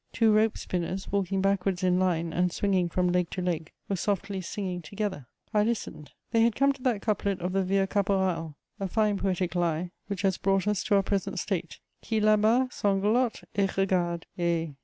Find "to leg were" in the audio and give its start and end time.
3.29-3.95